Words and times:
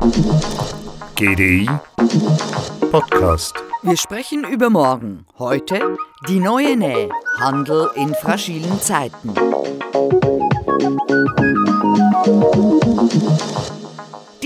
GDI 0.00 1.68
Podcast. 2.90 3.54
Wir 3.82 3.98
sprechen 3.98 4.44
über 4.44 4.70
morgen. 4.70 5.26
Heute 5.38 5.98
die 6.26 6.40
neue 6.40 6.74
Nähe. 6.74 7.10
Handel 7.38 7.90
in 7.96 8.14
fragilen 8.14 8.80
Zeiten. 8.80 9.34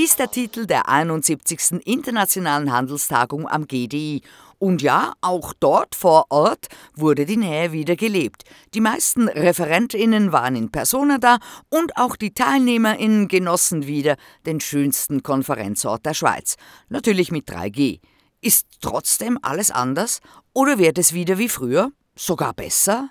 Dies 0.05 0.17
der 0.17 0.31
Titel 0.31 0.67
der 0.67 0.91
71. 0.91 1.81
Internationalen 1.87 2.71
Handelstagung 2.71 3.49
am 3.49 3.67
GDI. 3.67 4.21
Und 4.59 4.83
ja, 4.83 5.15
auch 5.23 5.55
dort 5.59 5.95
vor 5.95 6.27
Ort 6.29 6.67
wurde 6.95 7.25
die 7.25 7.39
Nähe 7.39 7.73
wieder 7.73 7.97
gelebt. 7.97 8.43
Die 8.75 8.83
meisten 8.83 9.29
ReferentInnen 9.31 10.31
waren 10.31 10.57
in 10.57 10.71
Persona 10.71 11.17
da 11.17 11.39
und 11.71 11.97
auch 11.97 12.17
die 12.17 12.35
TeilnehmerInnen 12.35 13.29
genossen 13.29 13.87
wieder 13.87 14.17
den 14.45 14.61
schönsten 14.61 15.23
Konferenzort 15.23 16.05
der 16.05 16.13
Schweiz. 16.13 16.57
Natürlich 16.91 17.33
mit 17.33 17.49
3G. 17.49 18.01
Ist 18.43 18.67
trotzdem 18.83 19.39
alles 19.41 19.71
anders? 19.71 20.21
Oder 20.53 20.77
wird 20.77 20.99
es 20.99 21.15
wieder 21.15 21.39
wie 21.39 21.49
früher? 21.49 21.93
Sogar 22.15 22.53
besser? 22.53 23.09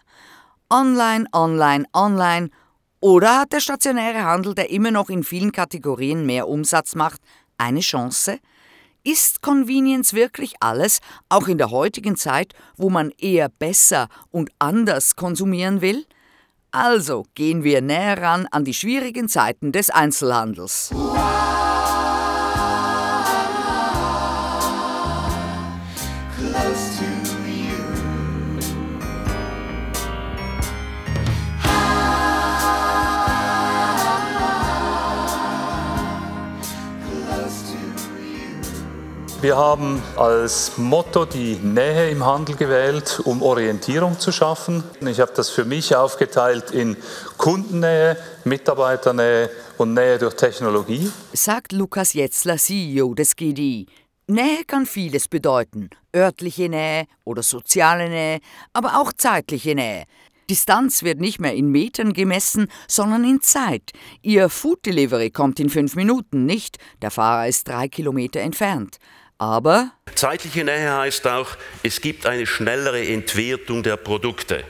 Online, 0.70 1.26
online, 1.34 1.86
online– 1.92 2.52
oder 3.04 3.42
hat 3.42 3.52
der 3.52 3.60
stationäre 3.60 4.24
Handel, 4.24 4.56
der 4.56 4.70
immer 4.70 4.90
noch 4.90 5.10
in 5.10 5.26
vielen 5.26 5.52
Kategorien 5.52 6.26
mehr 6.26 6.48
Umsatz 6.48 6.96
macht, 6.96 7.20
eine 7.58 7.82
Chance? 7.82 8.40
Ist 9.04 9.42
Convenience 9.42 10.14
wirklich 10.14 10.54
alles, 10.62 11.02
auch 11.28 11.50
in 11.50 11.58
der 11.58 11.70
heutigen 11.70 12.16
Zeit, 12.16 12.54
wo 12.78 12.90
man 12.90 13.12
eher 13.18 13.50
besser 13.50 14.08
und 14.32 14.52
anders 14.58 15.18
konsumieren 15.18 15.82
will? 15.82 16.06
Also 16.72 17.26
gehen 17.36 17.66
wir 17.66 17.82
näher 17.82 18.22
ran 18.22 18.48
an 18.52 18.64
die 18.64 18.74
schwierigen 18.74 19.28
Zeiten 19.28 19.74
des 19.74 19.90
Einzelhandels. 19.90 20.92
Wir 39.44 39.58
haben 39.58 40.02
als 40.16 40.78
Motto 40.78 41.26
die 41.26 41.56
Nähe 41.56 42.10
im 42.10 42.26
Handel 42.26 42.56
gewählt, 42.56 43.20
um 43.26 43.42
Orientierung 43.42 44.18
zu 44.18 44.32
schaffen. 44.32 44.86
Ich 45.02 45.20
habe 45.20 45.34
das 45.36 45.50
für 45.50 45.66
mich 45.66 45.94
aufgeteilt 45.94 46.72
in 46.72 46.96
Kundennähe, 47.38 48.16
Mitarbeiternähe 48.46 49.50
und 49.78 49.96
Nähe 49.96 50.18
durch 50.18 50.36
Technologie. 50.36 51.12
Sagt 51.34 51.74
Lukas 51.74 52.14
Jetzler, 52.14 52.56
CEO 52.56 53.14
des 53.16 53.36
GDI. 53.36 53.88
Nähe 54.28 54.64
kann 54.66 54.86
vieles 54.86 55.28
bedeuten. 55.28 55.90
Örtliche 56.16 56.70
Nähe 56.70 57.04
oder 57.26 57.44
soziale 57.44 58.08
Nähe, 58.08 58.40
aber 58.72 59.02
auch 59.02 59.12
zeitliche 59.12 59.76
Nähe. 59.76 60.06
Distanz 60.50 61.04
wird 61.04 61.20
nicht 61.20 61.42
mehr 61.42 61.54
in 61.54 61.68
Metern 61.68 62.14
gemessen, 62.14 62.68
sondern 62.88 63.26
in 63.26 63.42
Zeit. 63.42 63.92
Ihr 64.22 64.48
Food 64.48 64.86
Delivery 64.86 65.32
kommt 65.32 65.60
in 65.60 65.70
fünf 65.70 65.96
Minuten, 65.98 66.46
nicht 66.46 66.78
der 67.02 67.12
Fahrer 67.12 67.50
ist 67.50 67.68
drei 67.68 67.90
Kilometer 67.90 68.40
entfernt. 68.40 69.00
Aber 69.38 69.92
zeitliche 70.16 70.64
Nähe 70.64 70.92
heißt 70.92 71.28
auch, 71.28 71.48
es 71.84 72.02
gibt 72.02 72.26
eine 72.26 72.46
schnellere 72.46 73.06
Entwertung 73.06 73.84
der 73.84 73.98
Produkte. 73.98 74.64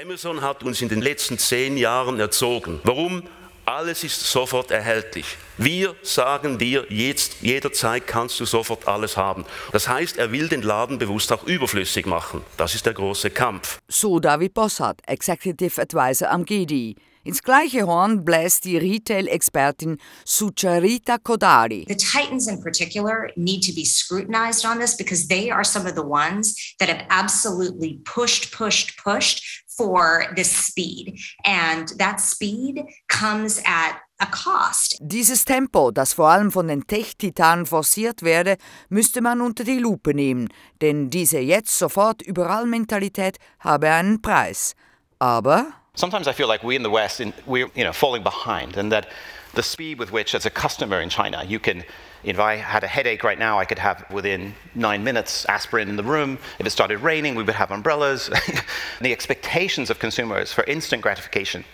Amazon 0.00 0.40
hat 0.40 0.62
uns 0.62 0.80
in 0.82 0.88
den 0.88 1.00
letzten 1.00 1.38
zehn 1.38 1.76
Jahren 1.76 2.20
erzogen. 2.20 2.80
Warum? 2.84 3.22
Alles 3.66 4.02
ist 4.02 4.20
sofort 4.20 4.70
erhältlich. 4.70 5.36
Wir 5.56 5.94
sagen 6.02 6.58
dir, 6.58 6.86
jetzt, 6.88 7.34
jederzeit 7.40 8.06
kannst 8.06 8.40
du 8.40 8.44
sofort 8.44 8.88
alles 8.88 9.16
haben. 9.16 9.44
Das 9.72 9.86
heißt, 9.86 10.16
er 10.16 10.32
will 10.32 10.48
den 10.48 10.62
Laden 10.62 10.98
bewusst 10.98 11.32
auch 11.32 11.44
überflüssig 11.44 12.06
machen. 12.06 12.42
Das 12.56 12.74
ist 12.74 12.86
der 12.86 12.94
große 12.94 13.30
Kampf. 13.30 13.78
So 13.86 14.18
David 14.18 14.54
Bossart, 14.54 14.98
Executive 15.06 15.80
Advisor 15.80 16.30
am 16.30 16.44
GDI. 16.44 16.96
Ins 17.22 17.42
gleiche 17.42 17.86
Horn 17.86 18.24
bläst 18.24 18.64
die 18.64 18.78
Retail-Expertin 18.78 19.98
Sucharita 20.24 21.18
Kodari. 21.18 21.84
The 21.86 21.96
Titans 21.96 22.46
in 22.46 22.62
particular 22.62 23.30
need 23.36 23.62
to 23.66 23.74
be 23.74 23.84
scrutinized 23.84 24.64
on 24.64 24.78
this 24.78 24.96
because 24.96 25.28
they 25.28 25.50
are 25.50 25.64
some 25.64 25.86
of 25.86 25.94
the 25.94 26.02
ones 26.02 26.56
that 26.78 26.88
have 26.88 27.04
absolutely 27.10 28.00
pushed, 28.04 28.52
pushed, 28.52 28.96
pushed 28.96 29.42
for 29.76 30.32
this 30.34 30.50
speed. 30.50 31.18
And 31.44 31.88
that 31.98 32.20
speed 32.20 32.84
comes 33.08 33.60
at 33.66 34.00
a 34.18 34.26
cost. 34.26 34.96
Dieses 35.00 35.44
Tempo, 35.44 35.90
das 35.90 36.14
vor 36.14 36.30
allem 36.30 36.50
von 36.50 36.68
den 36.68 36.86
Tech-Titanen 36.86 37.66
forciert 37.66 38.22
werde, 38.22 38.56
müsste 38.88 39.20
man 39.20 39.40
unter 39.40 39.64
die 39.64 39.78
Lupe 39.78 40.14
nehmen, 40.14 40.48
denn 40.80 41.10
diese 41.10 41.38
jetzt 41.38 41.78
sofort 41.78 42.22
überall 42.22 42.66
Mentalität 42.66 43.38
habe 43.58 43.90
einen 43.90 44.22
Preis. 44.22 44.74
Aber 45.18 45.79
Sometimes 45.94 46.28
I 46.28 46.32
feel 46.32 46.48
like 46.48 46.62
we 46.62 46.76
in 46.76 46.82
the 46.82 46.90
West, 46.90 47.20
in, 47.20 47.32
we're 47.46 47.70
you 47.74 47.84
know, 47.84 47.92
falling 47.92 48.22
behind, 48.22 48.76
and 48.76 48.92
that 48.92 49.08
the 49.54 49.62
speed 49.62 49.98
with 49.98 50.12
which, 50.12 50.34
as 50.34 50.46
a 50.46 50.50
customer 50.50 51.00
in 51.00 51.08
China, 51.08 51.44
you 51.44 51.58
can, 51.58 51.84
if 52.22 52.38
I 52.38 52.56
had 52.56 52.84
a 52.84 52.86
headache 52.86 53.24
right 53.24 53.38
now, 53.38 53.58
I 53.58 53.64
could 53.64 53.80
have 53.80 54.04
within 54.10 54.54
nine 54.76 55.02
minutes 55.02 55.44
aspirin 55.46 55.88
in 55.88 55.96
the 55.96 56.04
room. 56.04 56.38
If 56.60 56.66
it 56.66 56.70
started 56.70 56.98
raining, 56.98 57.34
we 57.34 57.42
would 57.42 57.54
have 57.56 57.72
umbrellas. 57.72 58.30
the 59.00 59.12
expectations 59.12 59.90
of 59.90 59.98
consumers 59.98 60.52
for 60.52 60.62
instant 60.64 61.02
gratification. 61.02 61.64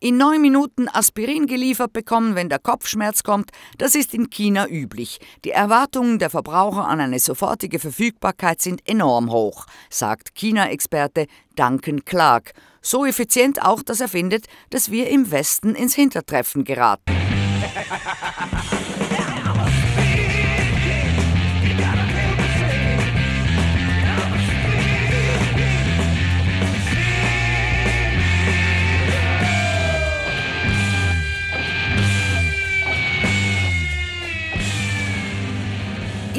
In 0.00 0.16
neun 0.16 0.40
Minuten 0.40 0.88
Aspirin 0.88 1.46
geliefert 1.46 1.92
bekommen, 1.92 2.34
wenn 2.34 2.48
der 2.48 2.58
Kopfschmerz 2.58 3.22
kommt, 3.22 3.50
das 3.78 3.94
ist 3.94 4.12
in 4.14 4.30
China 4.30 4.66
üblich. 4.66 5.18
Die 5.44 5.50
Erwartungen 5.50 6.18
der 6.18 6.30
Verbraucher 6.30 6.86
an 6.86 7.00
eine 7.00 7.18
sofortige 7.18 7.78
Verfügbarkeit 7.78 8.60
sind 8.60 8.86
enorm 8.88 9.30
hoch, 9.30 9.66
sagt 9.88 10.34
China-Experte 10.34 11.26
Duncan 11.56 12.04
Clark. 12.04 12.52
So 12.82 13.04
effizient 13.04 13.62
auch, 13.62 13.82
dass 13.82 14.00
er 14.00 14.08
findet, 14.08 14.46
dass 14.70 14.90
wir 14.90 15.08
im 15.08 15.30
Westen 15.30 15.74
ins 15.74 15.94
Hintertreffen 15.94 16.64
geraten. 16.64 17.12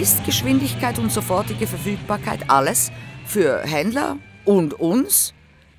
Ist 0.02 0.26
Geschwindigkeit 0.26 0.98
und 0.98 1.12
sofortige 1.12 1.68
Verfügbarkeit 1.68 2.50
alles 2.50 2.92
für 3.24 3.60
Händler 3.60 4.18
und 4.46 4.74
uns? 4.74 5.36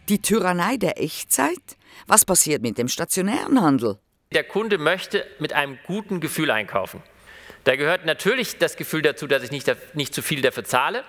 Die 0.09 0.23
Tyrannei 0.23 0.77
der 0.77 1.03
Echtzeit? 1.03 1.77
Was 2.07 2.25
passiert 2.25 2.63
mit 2.63 2.79
dem 2.79 2.87
stationären 2.87 3.61
Handel? 3.61 3.99
Der 4.33 4.45
Kunde 4.45 4.79
möchte 4.79 5.27
mit 5.41 5.53
einem 5.55 5.77
guten 5.89 6.21
Gefühl 6.21 6.53
einkaufen. 6.53 7.03
Da 7.65 7.75
gehört 7.75 8.07
natürlich 8.07 8.59
das 8.59 8.77
Gefühl 8.77 9.03
dazu, 9.03 9.27
dass 9.27 9.43
ich 9.43 9.51
nicht, 9.51 9.69
nicht 9.95 10.15
zu 10.15 10.23
viel 10.23 10.41
dafür 10.41 10.63
zahle. 10.63 11.03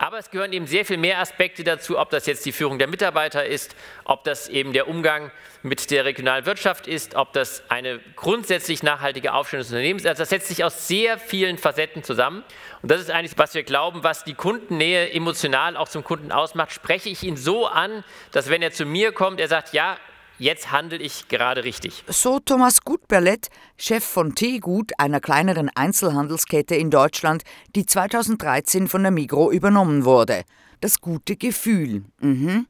Aber 0.00 0.16
es 0.16 0.30
gehören 0.30 0.52
eben 0.52 0.68
sehr 0.68 0.84
viel 0.84 0.96
mehr 0.96 1.18
Aspekte 1.18 1.64
dazu, 1.64 1.98
ob 1.98 2.10
das 2.10 2.26
jetzt 2.26 2.46
die 2.46 2.52
Führung 2.52 2.78
der 2.78 2.86
Mitarbeiter 2.86 3.44
ist, 3.44 3.74
ob 4.04 4.22
das 4.22 4.48
eben 4.48 4.72
der 4.72 4.86
Umgang 4.86 5.32
mit 5.62 5.90
der 5.90 6.04
regionalen 6.04 6.46
Wirtschaft 6.46 6.86
ist, 6.86 7.16
ob 7.16 7.32
das 7.32 7.64
eine 7.68 7.98
grundsätzlich 8.14 8.84
nachhaltige 8.84 9.32
Aufstellung 9.34 9.64
des 9.64 9.72
Unternehmens 9.72 10.04
ist. 10.04 10.08
Also 10.08 10.22
das 10.22 10.28
setzt 10.28 10.46
sich 10.46 10.62
aus 10.62 10.86
sehr 10.86 11.18
vielen 11.18 11.58
Facetten 11.58 12.04
zusammen. 12.04 12.44
Und 12.80 12.92
das 12.92 13.00
ist 13.00 13.10
eigentlich, 13.10 13.36
was 13.38 13.54
wir 13.54 13.64
glauben, 13.64 14.04
was 14.04 14.22
die 14.22 14.34
Kundennähe 14.34 15.10
emotional 15.10 15.76
auch 15.76 15.88
zum 15.88 16.04
Kunden 16.04 16.30
ausmacht. 16.30 16.70
Spreche 16.70 17.08
ich 17.08 17.24
ihn 17.24 17.36
so 17.36 17.66
an, 17.66 18.04
dass 18.30 18.48
wenn 18.50 18.62
er 18.62 18.70
zu 18.70 18.86
mir 18.86 19.10
kommt, 19.10 19.40
er 19.40 19.48
sagt, 19.48 19.72
ja, 19.72 19.98
jetzt 20.38 20.72
handle 20.72 20.98
ich 20.98 21.28
gerade 21.28 21.64
richtig. 21.64 22.04
So 22.08 22.38
Thomas 22.40 22.82
Gutberlet, 22.82 23.48
Chef 23.76 24.04
von 24.04 24.34
Teegut, 24.34 24.92
einer 24.98 25.20
kleineren 25.20 25.70
Einzelhandelskette 25.74 26.74
in 26.74 26.90
Deutschland, 26.90 27.42
die 27.74 27.86
2013 27.86 28.88
von 28.88 29.02
der 29.02 29.12
Migro 29.12 29.50
übernommen 29.50 30.04
wurde. 30.04 30.44
Das 30.80 31.00
gute 31.00 31.36
Gefühl. 31.36 32.04
Mhm. 32.20 32.66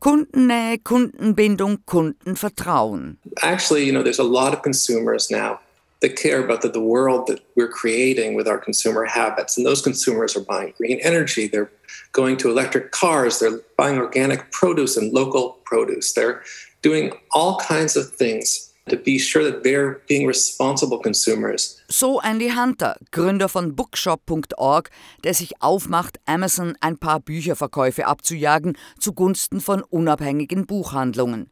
Kundennähe, 0.00 0.78
Kundenbindung, 0.78 1.78
Kundenvertrauen. 1.84 3.18
Actually, 3.42 3.84
you 3.84 3.92
know, 3.92 4.02
there's 4.02 4.20
a 4.20 4.22
lot 4.22 4.54
of 4.54 4.62
consumers 4.62 5.30
now 5.30 5.58
that 6.00 6.14
care 6.14 6.42
about 6.42 6.62
the, 6.62 6.68
the 6.68 6.80
world 6.80 7.26
that 7.26 7.40
we're 7.56 7.68
creating 7.68 8.36
with 8.36 8.46
our 8.46 8.58
consumer 8.58 9.04
habits. 9.04 9.56
And 9.56 9.66
those 9.66 9.82
consumers 9.82 10.36
are 10.36 10.44
buying 10.44 10.72
green 10.76 11.00
energy, 11.02 11.48
they're 11.48 11.70
going 12.12 12.36
to 12.38 12.50
electric 12.50 12.92
cars, 12.92 13.40
they're 13.40 13.60
buying 13.76 13.98
organic 13.98 14.50
produce 14.52 14.96
and 14.96 15.12
local 15.12 15.58
produce. 15.64 16.12
They're 16.12 16.42
doing 16.82 17.12
all 17.30 17.56
kinds 17.58 17.96
of 17.96 18.16
things 18.16 18.68
to 18.88 18.96
be 18.96 19.18
sure 19.18 19.44
that 19.44 19.62
they're 19.62 20.00
being 20.08 20.26
responsible 20.26 20.98
consumers. 20.98 21.80
So 21.88 22.20
Andy 22.20 22.50
Hunter, 22.50 22.96
Gründer 23.10 23.48
von 23.48 23.74
Bookshop.org, 23.74 24.90
der 25.24 25.34
sich 25.34 25.62
aufmacht, 25.62 26.18
Amazon 26.26 26.76
ein 26.80 26.98
paar 26.98 27.20
Bücherverkäufe 27.20 28.06
abzujagen 28.06 28.76
zugunsten 28.98 29.60
von 29.60 29.82
unabhängigen 29.82 30.66
Buchhandlungen. 30.66 31.50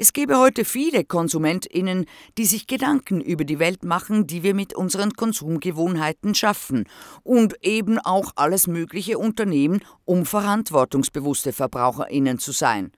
Es 0.00 0.12
gäbe 0.12 0.38
heute 0.38 0.64
viele 0.64 1.04
KonsumentInnen, 1.04 2.06
die 2.38 2.44
sich 2.44 2.68
Gedanken 2.68 3.20
über 3.20 3.44
die 3.44 3.58
Welt 3.58 3.84
machen, 3.84 4.28
die 4.28 4.44
wir 4.44 4.54
mit 4.54 4.72
unseren 4.72 5.12
Konsumgewohnheiten 5.14 6.36
schaffen 6.36 6.84
und 7.24 7.56
eben 7.64 7.98
auch 7.98 8.30
alles 8.36 8.68
Mögliche 8.68 9.18
unternehmen, 9.18 9.80
um 10.04 10.24
verantwortungsbewusste 10.24 11.52
VerbraucherInnen 11.52 12.38
zu 12.38 12.52
sein. 12.52 12.92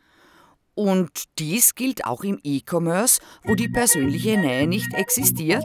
Und 0.81 1.25
dies 1.38 1.75
gilt 1.75 2.06
auch 2.06 2.25
im 2.25 2.41
E-Commerce, 2.43 3.21
wo 3.44 3.55
die 3.55 3.69
persönliche 3.69 4.38
Nähe 4.38 4.67
nicht 4.67 4.94
existiert. 4.94 5.62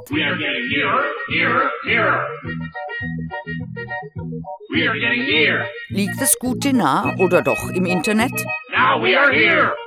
Liegt 5.87 6.19
das 6.19 6.37
Gute 6.37 6.73
nah 6.73 7.15
oder 7.17 7.41
doch 7.41 7.69
im 7.69 7.85
Internet? 7.85 8.33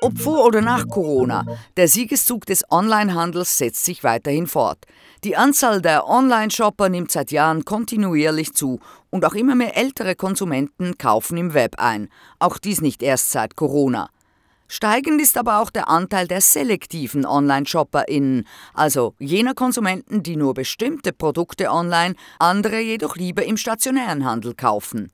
Ob 0.00 0.18
vor 0.18 0.46
oder 0.46 0.62
nach 0.62 0.88
Corona, 0.88 1.44
der 1.76 1.88
Siegeszug 1.88 2.46
des 2.46 2.64
Onlinehandels 2.70 3.58
setzt 3.58 3.84
sich 3.84 4.02
weiterhin 4.02 4.46
fort. 4.46 4.78
Die 5.24 5.36
Anzahl 5.36 5.82
der 5.82 6.08
Online-Shopper 6.08 6.88
nimmt 6.88 7.10
seit 7.10 7.32
Jahren 7.32 7.66
kontinuierlich 7.66 8.54
zu 8.54 8.80
und 9.10 9.26
auch 9.26 9.34
immer 9.34 9.54
mehr 9.54 9.76
ältere 9.76 10.14
Konsumenten 10.14 10.96
kaufen 10.96 11.36
im 11.36 11.52
Web 11.52 11.74
ein. 11.76 12.08
Auch 12.38 12.56
dies 12.56 12.80
nicht 12.80 13.02
erst 13.02 13.30
seit 13.30 13.54
Corona. 13.54 14.08
Steigend 14.70 15.20
ist 15.20 15.38
aber 15.38 15.60
auch 15.60 15.70
der 15.70 15.88
Anteil 15.88 16.28
der 16.28 16.42
selektiven 16.42 17.24
Online-ShopperInnen, 17.24 18.46
also 18.74 19.14
jener 19.18 19.54
Konsumenten, 19.54 20.22
die 20.22 20.36
nur 20.36 20.52
bestimmte 20.52 21.14
Produkte 21.14 21.70
online, 21.70 22.14
andere 22.38 22.78
jedoch 22.78 23.16
lieber 23.16 23.44
im 23.44 23.56
stationären 23.56 24.26
Handel 24.26 24.54
kaufen. 24.54 25.10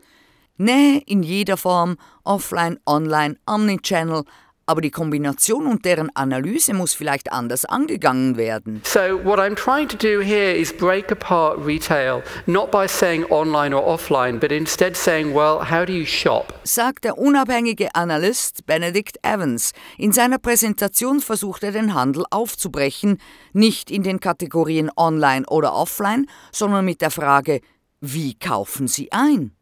Nähe 0.57 1.01
in 1.07 1.23
jeder 1.23 1.57
Form, 1.57 1.97
offline, 2.25 2.81
online, 2.85 3.37
omnichannel, 3.47 4.25
aber 4.67 4.81
die 4.81 4.91
Kombination 4.91 5.67
und 5.67 5.85
deren 5.85 6.15
Analyse 6.15 6.75
muss 6.75 6.95
vielleicht 6.95 7.33
anders 7.33 7.65
angegangen 7.65 8.37
werden. 8.37 8.81
So 8.85 9.23
what 9.25 9.39
I'm 9.39 9.55
trying 9.55 9.89
to 9.89 9.97
do 9.97 10.21
here 10.21 10.53
is 10.53 10.73
break 10.73 11.11
apart 11.13 11.59
retail, 11.65 12.23
not 12.47 12.71
by 12.71 12.87
saying 12.89 13.25
online 13.31 13.75
or 13.75 13.83
offline, 13.83 14.39
but 14.39 14.51
instead 14.51 14.97
saying, 14.97 15.35
well, 15.35 15.61
how 15.71 15.85
do 15.85 15.93
you 15.93 16.07
shop? 16.07 16.55
Sagt 16.65 17.05
der 17.05 17.19
unabhängige 17.19 17.95
Analyst 17.95 18.67
Benedict 18.67 19.19
Evans. 19.23 19.73
In 19.99 20.13
seiner 20.13 20.39
Präsentation 20.39 21.21
versucht 21.21 21.63
er 21.63 21.73
den 21.73 21.95
Handel 21.95 22.25
aufzubrechen, 22.31 23.19
nicht 23.53 23.91
in 23.91 24.03
den 24.03 24.21
Kategorien 24.21 24.91
online 24.97 25.47
oder 25.47 25.75
offline, 25.75 26.27
sondern 26.53 26.85
mit 26.85 27.01
der 27.01 27.11
Frage, 27.11 27.61
wie 28.01 28.35
kaufen 28.35 28.89
Sie 28.89 29.11
ein? 29.13 29.53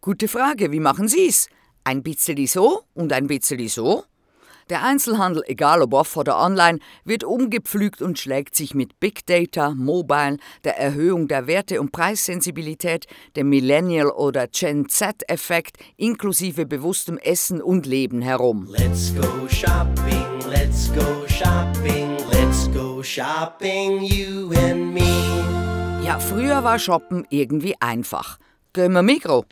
Gute 0.00 0.28
Frage, 0.28 0.70
wie 0.70 0.80
machen 0.80 1.08
Sie 1.08 1.26
es? 1.26 1.48
Ein 1.84 2.02
bisschen 2.02 2.46
so 2.46 2.82
und 2.94 3.12
ein 3.12 3.26
bisschen 3.26 3.66
so? 3.68 4.04
Der 4.70 4.84
Einzelhandel, 4.84 5.42
egal 5.46 5.80
ob 5.80 5.94
off 5.94 6.16
oder 6.18 6.38
online, 6.38 6.78
wird 7.04 7.24
umgepflügt 7.24 8.02
und 8.02 8.18
schlägt 8.18 8.54
sich 8.54 8.74
mit 8.74 9.00
Big 9.00 9.24
Data, 9.24 9.70
Mobile, 9.70 10.36
der 10.64 10.78
Erhöhung 10.78 11.26
der 11.26 11.46
Werte- 11.46 11.80
und 11.80 11.90
Preissensibilität, 11.90 13.06
dem 13.34 13.48
Millennial- 13.48 14.10
oder 14.10 14.46
Gen 14.46 14.86
Z-Effekt 14.88 15.78
inklusive 15.96 16.66
bewusstem 16.66 17.16
Essen 17.16 17.62
und 17.62 17.86
Leben 17.86 18.20
herum. 18.20 18.68
Let's 18.70 19.14
go 19.14 19.48
shopping, 19.48 20.26
let's 20.50 20.92
go 20.92 21.26
shopping, 21.26 22.16
let's 22.30 22.70
go 22.70 23.02
shopping, 23.02 24.02
you 24.02 24.52
and 24.52 24.92
me. 24.92 26.04
Ja, 26.04 26.18
früher 26.20 26.62
war 26.62 26.78
Shoppen 26.78 27.26
irgendwie 27.30 27.74
einfach. 27.80 28.38
Gehen 28.74 28.92
wir 28.92 29.02
Mikro. 29.02 29.46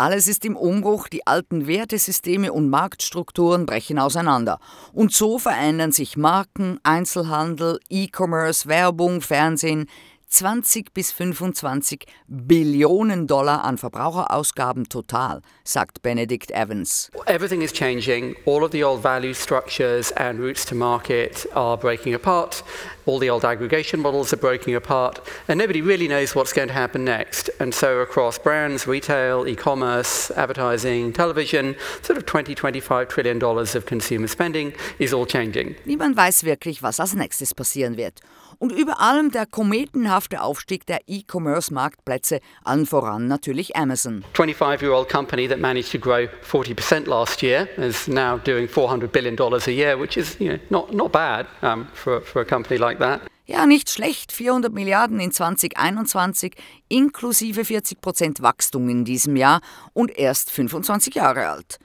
Alles 0.00 0.28
ist 0.28 0.46
im 0.46 0.56
Umbruch, 0.56 1.08
die 1.08 1.26
alten 1.26 1.66
Wertesysteme 1.66 2.54
und 2.54 2.70
Marktstrukturen 2.70 3.66
brechen 3.66 3.98
auseinander. 3.98 4.58
Und 4.94 5.12
so 5.12 5.38
verändern 5.38 5.92
sich 5.92 6.16
Marken, 6.16 6.80
Einzelhandel, 6.84 7.80
E-Commerce, 7.90 8.66
Werbung, 8.66 9.20
Fernsehen, 9.20 9.90
20 10.30 10.94
bis 10.94 11.12
25 11.12 12.06
Billionen 12.28 13.26
Dollar 13.26 13.62
an 13.62 13.76
Verbraucherausgaben 13.76 14.88
total, 14.88 15.42
sagt 15.64 16.00
Benedict 16.00 16.50
Evans. 16.52 17.10
Everything 17.26 17.60
is 17.60 17.72
changing. 17.72 18.36
All 18.46 18.62
of 18.62 18.70
the 18.70 18.82
old 18.82 19.02
value 19.02 19.34
structures 19.34 20.12
and 20.12 20.40
routes 20.40 20.64
to 20.64 20.74
market 20.74 21.46
are 21.54 21.76
breaking 21.76 22.14
apart. 22.14 22.64
All 23.06 23.18
the 23.18 23.30
old 23.30 23.44
aggregation 23.44 24.00
models 24.00 24.32
are 24.32 24.36
breaking 24.36 24.74
apart, 24.74 25.20
and 25.48 25.58
nobody 25.58 25.80
really 25.80 26.08
knows 26.08 26.34
what's 26.34 26.52
going 26.52 26.68
to 26.68 26.74
happen 26.74 27.04
next. 27.04 27.50
And 27.58 27.74
so, 27.74 28.00
across 28.00 28.38
brands, 28.38 28.86
retail, 28.86 29.46
e 29.46 29.54
commerce, 29.54 30.30
advertising, 30.32 31.12
television, 31.12 31.76
sort 32.02 32.16
of 32.16 32.26
20, 32.26 32.54
25 32.54 33.08
trillion 33.08 33.38
dollars 33.38 33.74
of 33.74 33.86
consumer 33.86 34.26
spending 34.26 34.72
is 34.98 35.12
all 35.12 35.26
changing. 35.26 35.76
Niemand 35.84 36.16
weiß 36.16 36.44
wirklich, 36.44 36.82
was 36.82 37.00
als 37.00 37.14
nächstes 37.14 37.54
passieren 37.54 37.96
wird. 37.96 38.20
Und 38.58 38.72
über 38.72 39.00
allem 39.00 39.30
der 39.30 39.46
kometenhafte 39.46 40.42
Aufstieg 40.42 40.84
der 40.84 41.00
E-Commerce-Marktplätze, 41.06 42.40
allen 42.62 42.84
voran 42.84 43.26
natürlich 43.26 43.74
Amazon. 43.74 44.22
25-year-old 44.34 45.08
company 45.08 45.48
that 45.48 45.58
managed 45.58 45.90
to 45.92 45.98
grow 45.98 46.28
40% 46.42 47.06
last 47.06 47.42
year 47.42 47.68
is 47.78 48.06
now 48.06 48.36
doing 48.36 48.68
400 48.68 49.10
billion 49.10 49.34
dollars 49.34 49.66
a 49.66 49.72
year, 49.72 49.98
which 49.98 50.18
is 50.18 50.36
you 50.38 50.50
know, 50.50 50.58
not 50.68 50.92
not 50.92 51.10
bad 51.10 51.46
um, 51.62 51.88
for 51.94 52.20
for 52.20 52.42
a 52.42 52.44
company 52.44 52.76
like 52.76 52.98
that. 53.00 53.20
Ja, 53.46 53.66
nicht 53.66 53.90
schlecht. 53.90 54.30
400 54.30 54.72
Milliarden 54.72 55.18
in 55.18 55.32
2021, 55.32 56.54
inklusive 56.88 57.64
40 57.64 58.00
Prozent 58.00 58.42
Wachstum 58.42 58.88
in 58.88 59.04
diesem 59.04 59.34
Jahr 59.34 59.60
und 59.92 60.16
erst 60.16 60.52
25 60.52 61.16
Jahre 61.16 61.48
alt. 61.48 61.80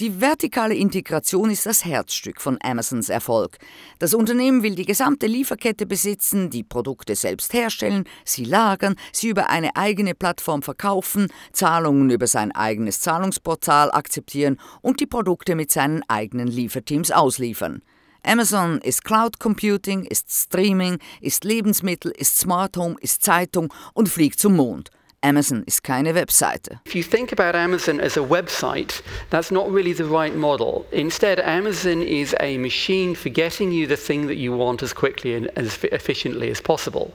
Die 0.00 0.20
vertikale 0.20 0.74
Integration 0.74 1.50
ist 1.50 1.66
das 1.66 1.84
Herzstück 1.84 2.40
von 2.40 2.58
Amazons 2.64 3.08
Erfolg. 3.10 3.58
Das 4.00 4.12
Unternehmen 4.12 4.64
will 4.64 4.74
die 4.74 4.86
gesamte 4.86 5.28
Lieferkette 5.28 5.86
besitzen, 5.86 6.50
die 6.50 6.64
Produkte 6.64 7.14
selbst 7.14 7.52
herstellen, 7.52 8.02
sie 8.24 8.44
lagern, 8.44 8.96
sie 9.12 9.28
über 9.28 9.50
eine 9.50 9.76
eigene 9.76 10.16
Plattform 10.16 10.62
verkaufen, 10.62 11.28
Zahlungen 11.52 12.10
über 12.10 12.26
sein 12.26 12.50
eigenes 12.50 12.98
Zahlungsportal 13.02 13.92
akzeptieren 13.92 14.58
und 14.82 14.98
die 14.98 15.06
Produkte 15.06 15.54
mit 15.54 15.70
seinen 15.70 16.02
eigenen 16.08 16.48
Lieferteams 16.48 17.12
ausliefern. 17.12 17.80
Amazon 18.26 18.78
ist 18.78 19.04
Cloud 19.04 19.38
Computing, 19.38 20.04
ist 20.04 20.32
Streaming, 20.32 20.98
ist 21.20 21.44
Lebensmittel, 21.44 22.10
ist 22.10 22.38
Smart 22.38 22.76
Home, 22.78 22.96
ist 23.00 23.22
Zeitung 23.22 23.72
und 23.92 24.08
fliegt 24.08 24.40
zum 24.40 24.56
Mond. 24.56 24.90
Amazon 25.24 25.62
ist 25.64 25.82
keine 25.82 26.14
Webseite. 26.14 26.80
If 26.84 26.94
you 26.94 27.02
think 27.02 27.32
about 27.32 27.54
Amazon 27.54 27.98
as 27.98 28.18
a 28.18 28.20
website, 28.20 29.02
that's 29.30 29.50
not 29.50 29.72
really 29.72 29.94
the 29.94 30.04
right 30.04 30.36
model. 30.36 30.84
Instead, 30.92 31.40
Amazon 31.40 32.02
is 32.02 32.34
a 32.40 32.58
machine 32.58 33.14
for 33.14 33.30
getting 33.30 33.72
you 33.72 33.86
the 33.86 33.96
thing 33.96 34.26
that 34.26 34.36
you 34.36 34.54
want 34.54 34.82
as 34.82 34.92
quickly 34.92 35.34
and 35.34 35.48
as 35.56 35.82
efficiently 35.84 36.50
as 36.50 36.60
possible. 36.60 37.10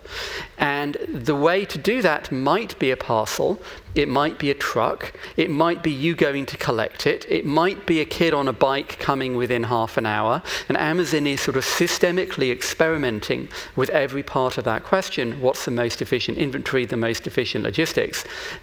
And 0.58 0.98
the 1.14 1.36
way 1.36 1.66
to 1.66 1.78
do 1.78 2.02
that 2.02 2.32
might 2.32 2.80
be 2.80 2.90
a 2.90 2.98
parcel, 2.98 3.60
it 3.94 4.08
might 4.08 4.40
be 4.40 4.50
a 4.50 4.56
truck, 4.56 5.14
it 5.38 5.52
might 5.52 5.84
be 5.84 5.92
you 5.92 6.16
going 6.16 6.46
to 6.48 6.58
collect 6.58 7.06
it, 7.06 7.26
it 7.30 7.46
might 7.46 7.86
be 7.86 8.00
a 8.02 8.06
kid 8.06 8.34
on 8.34 8.48
a 8.48 8.54
bike 8.54 8.98
coming 9.00 9.36
within 9.36 9.64
half 9.64 9.98
an 9.98 10.08
hour. 10.08 10.42
And 10.68 10.78
Amazon 10.78 11.28
is 11.28 11.42
sort 11.42 11.58
of 11.58 11.64
systemically 11.64 12.52
experimenting 12.52 13.50
with 13.76 13.90
every 13.92 14.24
part 14.24 14.58
of 14.58 14.64
that 14.64 14.84
question 14.84 15.40
what's 15.42 15.66
the 15.66 15.72
most 15.72 16.02
efficient 16.02 16.40
inventory, 16.40 16.86
the 16.86 16.98
most 16.98 17.28
efficient 17.28 17.64
logistics? 17.64 17.99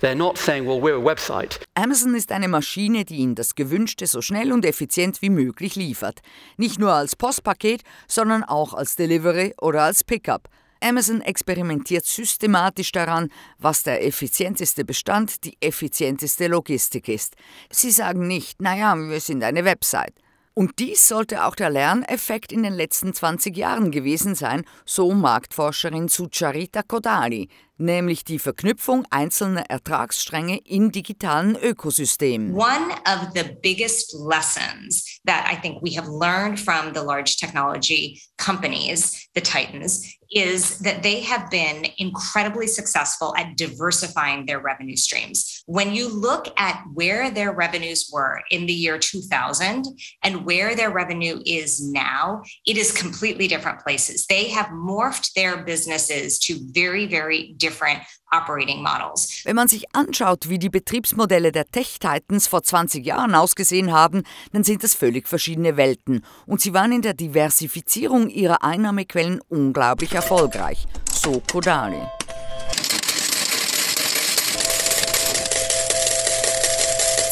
They're 0.00 0.14
not 0.14 0.38
saying, 0.38 0.66
well, 0.66 0.81
we're 0.81 0.97
a 0.97 1.05
website. 1.05 1.61
Amazon 1.75 2.14
ist 2.14 2.33
eine 2.33 2.49
Maschine, 2.49 3.05
die 3.05 3.16
Ihnen 3.16 3.35
das 3.35 3.55
Gewünschte 3.55 4.07
so 4.07 4.23
schnell 4.23 4.52
und 4.52 4.64
effizient 4.64 5.23
wie 5.23 5.31
möglich 5.31 5.76
liefert. 5.76 6.21
Nicht 6.57 6.78
nur 6.78 6.93
als 6.93 7.16
Postpaket, 7.16 7.83
sondern 8.09 8.45
auch 8.45 8.75
als 8.75 8.97
Delivery 8.97 9.55
oder 9.61 9.83
als 9.83 10.05
Pickup. 10.05 10.49
Amazon 10.81 11.21
experimentiert 11.23 12.05
systematisch 12.05 12.93
daran, 12.93 13.31
was 13.59 13.83
der 13.83 14.05
effizienteste 14.07 14.85
Bestand, 14.85 15.45
die 15.45 15.57
effizienteste 15.61 16.49
Logistik 16.49 17.09
ist. 17.09 17.35
Sie 17.71 17.90
sagen 17.90 18.26
nicht, 18.26 18.61
naja, 18.61 18.95
wir 18.97 19.21
sind 19.21 19.43
eine 19.43 19.64
Website. 19.64 20.14
Und 20.59 20.78
dies 20.78 21.07
sollte 21.07 21.45
auch 21.45 21.55
der 21.55 21.69
Lerneffekt 21.69 22.50
in 22.50 22.62
den 22.62 22.73
letzten 22.73 23.12
20 23.12 23.55
Jahren 23.55 23.90
gewesen 23.90 24.35
sein, 24.35 24.64
so 24.87 25.12
Marktforscherin 25.12 26.09
Sucharita 26.09 26.83
Kodali, 26.83 27.50
nämlich 27.78 28.25
die 28.25 28.38
Verknüpfung 28.38 29.06
einzelner 29.11 29.71
Ertragsstränge 29.71 30.59
in 30.64 30.90
digitalen 30.90 31.56
Ökosystemen. 31.56 32.54
One 32.54 32.92
of 33.04 33.33
the 33.35 33.56
biggest 33.62 34.14
lessons 34.14 35.21
that 35.25 35.47
I 35.50 35.56
think 35.56 35.83
we 35.83 35.97
have 35.97 36.09
learned 36.09 36.59
from 36.59 36.92
the 36.92 37.02
large 37.02 37.37
technology 37.37 38.21
companies, 38.37 39.28
the 39.35 39.40
Titans, 39.40 40.16
is 40.33 40.80
that 40.80 41.02
they 41.02 41.21
have 41.21 41.49
been 41.50 41.87
incredibly 41.99 42.66
successful 42.66 43.35
at 43.37 43.56
diversifying 43.56 44.45
their 44.45 44.61
revenue 44.61 44.97
streams. 44.97 45.62
When 45.66 45.95
you 45.95 46.09
look 46.09 46.49
at 46.59 46.83
where 46.95 47.30
their 47.30 47.52
revenues 47.52 48.11
were 48.12 48.42
in 48.50 48.66
the 48.66 48.73
year 48.73 48.99
2000 48.99 49.87
and 50.25 50.45
where 50.45 50.75
their 50.75 50.90
revenue 50.90 51.40
is 51.47 51.80
now, 51.80 52.42
it 52.66 52.76
is 52.76 52.90
completely 52.90 53.47
different 53.47 53.80
places. 53.80 54.26
They 54.26 54.49
have 54.49 54.66
morphed 54.66 55.33
their 55.35 55.64
businesses 55.64 56.38
to 56.40 56.59
very, 56.73 57.06
very 57.06 57.54
different 57.56 57.65
different 57.66 58.00
operating 58.32 58.82
models. 58.82 59.42
Wenn 59.44 59.56
man 59.56 59.68
sich 59.68 59.85
anschaut, 59.94 60.49
wie 60.49 60.58
die 60.58 60.68
Betriebsmodelle 60.68 61.52
der 61.52 61.66
Tech-Titans 61.66 62.46
vor 62.46 62.62
20 62.62 63.04
Jahren 63.04 63.35
ausgesehen 63.35 63.92
haben, 63.92 64.23
dann 64.52 64.64
sind 64.64 64.82
das 64.82 64.94
völlig 64.94 65.28
verschiedene 65.28 65.76
Welten 65.76 66.25
und 66.46 66.61
sie 66.61 66.75
waren 66.75 66.92
in 66.92 67.02
der 67.02 67.14
Diversifizierung 67.14 68.28
ihrer 68.28 68.62
Einnahmequellen 68.62 69.40
unglaublich 69.49 70.12
erfolgreich. 70.12 70.87
So 71.12 71.42
Kodali. 71.50 72.02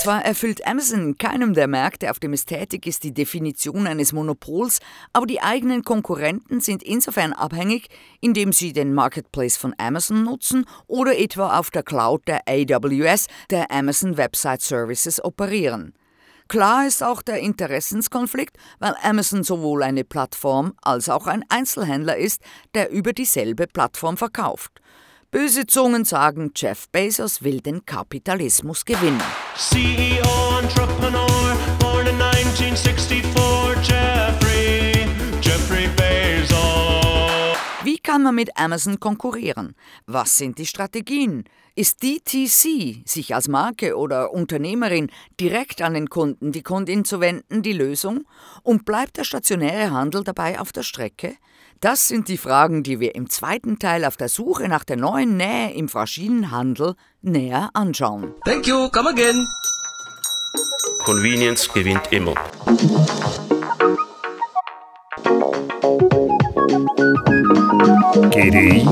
Zwar 0.05 0.23
erfüllt 0.23 0.67
Amazon 0.67 1.01
in 1.01 1.17
keinem 1.17 1.55
der 1.55 1.67
Märkte, 1.67 2.11
auf 2.11 2.19
dem 2.19 2.35
es 2.35 2.45
tätig 2.45 2.87
ist, 2.87 3.05
die 3.05 3.15
Definition 3.15 3.87
eines 3.87 4.13
Monopols, 4.13 4.81
aber 5.15 5.25
die 5.25 5.41
eigenen 5.41 5.83
Konkurrenten 5.83 6.61
sind 6.61 6.83
insofern 6.83 7.33
abhängig, 7.33 7.89
indem 8.21 8.53
sie 8.53 8.75
den 8.75 8.93
Marketplace 8.93 9.57
von 9.57 9.75
Amazon 9.79 10.23
nutzen 10.23 10.67
oder 10.89 11.19
etwa 11.19 11.59
auf 11.59 11.71
der 11.71 11.85
Cloud 11.85 12.29
der 12.29 12.43
AWS, 12.47 13.29
der 13.49 13.71
Amazon 13.71 14.19
Website 14.19 14.61
Services, 14.61 15.25
operieren. 15.25 15.95
Klar 16.49 16.87
ist 16.87 17.03
auch 17.03 17.23
der 17.23 17.39
Interessenskonflikt, 17.39 18.59
weil 18.81 18.95
Amazon 19.03 19.43
sowohl 19.43 19.83
eine 19.83 20.05
Plattform 20.05 20.75
als 20.83 21.09
auch 21.09 21.27
ein 21.27 21.47
Einzelhändler 21.49 22.19
ist, 22.19 22.43
der 22.75 22.91
über 22.91 23.15
dieselbe 23.15 23.67
Plattform 23.67 24.19
verkauft. 24.19 24.83
Böse 25.35 25.67
Zungen 25.67 26.05
sagen, 26.05 26.53
Jeff 26.55 26.89
Bezos 26.91 27.43
will 27.43 27.61
den 27.61 27.85
Kapitalismus 27.85 28.85
gewinnen. 28.85 29.21
CEO, 29.57 30.61
Entrepreneur, 30.63 31.57
born 31.81 32.07
in 32.07 32.23
1964, 32.23 33.35
Jeffrey, 33.83 35.09
Jeffrey 35.43 35.89
Bezos. 35.97 37.59
Wie 37.83 37.99
kann 37.99 38.23
man 38.23 38.37
mit 38.37 38.57
Amazon 38.57 39.01
konkurrieren? 39.01 39.75
Was 40.07 40.37
sind 40.37 40.59
die 40.59 40.67
Strategien? 40.67 41.43
Ist 41.75 42.05
DTC, 42.05 43.03
sich 43.05 43.35
als 43.35 43.49
Marke 43.49 43.97
oder 43.97 44.33
Unternehmerin 44.33 45.11
direkt 45.41 45.83
an 45.83 45.95
den 45.95 46.09
Kunden, 46.09 46.53
die 46.53 46.63
Kundin 46.63 47.05
zu 47.05 47.19
wenden, 47.19 47.63
die 47.63 47.73
Lösung? 47.73 48.25
Und 48.63 48.85
bleibt 48.85 49.17
der 49.17 49.25
stationäre 49.25 49.91
Handel 49.91 50.23
dabei 50.23 50.61
auf 50.61 50.71
der 50.71 50.85
Strecke? 50.85 51.35
Das 51.81 52.09
sind 52.09 52.29
die 52.29 52.39
Fragen, 52.39 52.83
die 52.83 53.01
wir 53.01 53.15
im 53.15 53.29
zweiten 53.29 53.79
Teil 53.79 54.05
auf 54.05 54.17
der 54.17 54.29
Suche 54.29 54.69
nach 54.69 54.85
der 54.85 54.97
neuen 54.97 55.37
Nähe 55.37 55.75
im 55.75 55.89
Maschinenhandel 55.93 56.95
näher 57.23 57.71
anschauen. 57.75 58.35
Thank 58.45 58.67
you, 58.67 58.89
come 58.91 59.11
again. 59.11 59.47
Convenience 61.05 61.71
gewinnt 61.73 62.11
immer. 62.11 62.35
GDI 68.31 68.87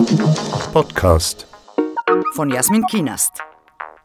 Podcast 0.73 1.47
von 2.35 2.51
Jasmin 2.51 2.85
Kienast. 2.87 3.43